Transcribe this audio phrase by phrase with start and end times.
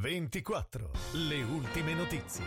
[0.00, 0.90] 24.
[1.14, 2.44] Le ultime notizie.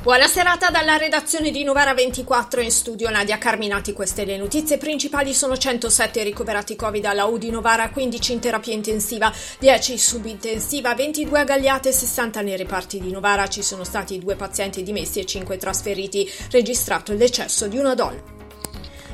[0.00, 3.92] Buona serata dalla redazione di Novara 24 in studio Nadia Carminati.
[3.92, 8.72] Queste le notizie principali sono 107 ricoverati Covid alla U di Novara, 15 in terapia
[8.72, 13.48] intensiva, 10 subintensiva, 22 agagliate, 60 nei reparti di Novara.
[13.48, 16.30] Ci sono stati due pazienti dimessi e 5 trasferiti.
[16.52, 18.39] Registrato il decesso di una donna.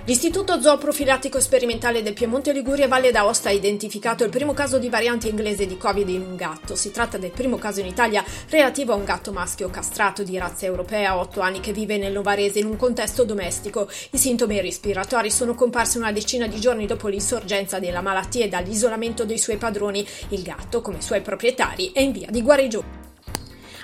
[0.06, 5.26] L'Istituto Zooprofilattico Sperimentale del Piemonte Liguria Valle d'Aosta ha identificato il primo caso di variante
[5.26, 6.76] inglese di Covid in un gatto.
[6.76, 10.64] Si tratta del primo caso in Italia relativo a un gatto maschio castrato di razza
[10.64, 13.88] europea a 8 anni che vive nel Novarese in un contesto domestico.
[14.12, 19.24] I sintomi respiratori sono comparsi una decina di giorni dopo l'insorgenza della malattia e dall'isolamento
[19.24, 20.06] dei suoi padroni.
[20.28, 22.95] Il gatto, come suoi proprietari, è in via di guarigione.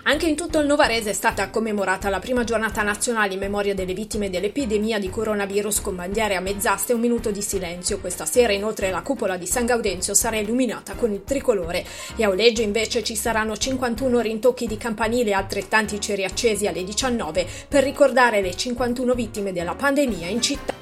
[0.04, 3.94] Anche in tutto il Novarese è stata commemorata la prima giornata nazionale in memoria delle
[3.94, 8.00] vittime dell'epidemia di coronavirus con bandiere a mezz'asta e un minuto di silenzio.
[8.00, 11.84] Questa sera inoltre la cupola di San Gaudenzio sarà illuminata con il tricolore
[12.16, 16.82] e a Oleggio invece ci saranno 51 rintocchi di campanile e altrettanti ceri accesi alle
[16.82, 20.81] 19 per ricordare le 51 vittime della pandemia in città.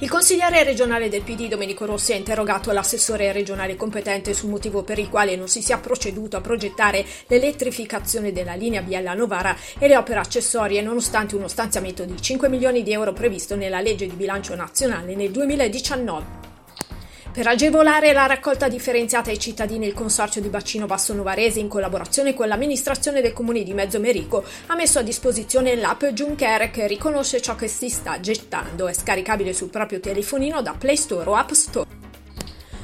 [0.00, 5.00] Il consigliere regionale del PD Domenico Rossi ha interrogato l'assessore regionale competente sul motivo per
[5.00, 9.96] il quale non si sia proceduto a progettare l'elettrificazione della linea Biella Novara e le
[9.96, 14.54] opere accessorie nonostante uno stanziamento di 5 milioni di euro previsto nella legge di bilancio
[14.54, 16.37] nazionale nel 2019.
[17.38, 22.34] Per agevolare la raccolta differenziata ai cittadini, il Consorzio di Bacino Basso Novarese, in collaborazione
[22.34, 27.54] con l'amministrazione del comune di Mezzomerico, ha messo a disposizione l'app Juncker che riconosce ciò
[27.54, 28.88] che si sta gettando.
[28.88, 31.97] È scaricabile sul proprio telefonino da Play Store o App Store.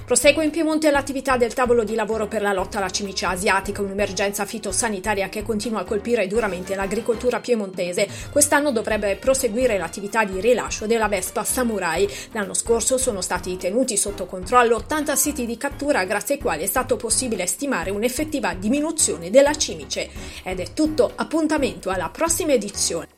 [0.04, 4.44] Prosegue in Piemonte l'attività del tavolo di lavoro per la lotta alla cimice asiatica, un'emergenza
[4.44, 8.06] fitosanitaria che continua a colpire duramente l'agricoltura piemontese.
[8.30, 12.06] Quest'anno dovrebbe proseguire l'attività di rilascio della Vespa Samurai.
[12.32, 16.66] L'anno scorso sono stati tenuti sotto controllo 80 siti di cattura grazie ai quali è
[16.66, 20.10] stato possibile stimare un'effettiva diminuzione della cimice.
[20.42, 23.13] Ed è tutto, appuntamento alla prossima edizione.